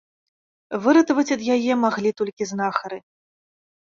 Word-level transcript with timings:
Выратаваць 0.85 1.33
ад 1.35 1.43
яе 1.55 1.73
маглі 1.83 2.11
толькі 2.21 2.43
знахары. 2.53 2.97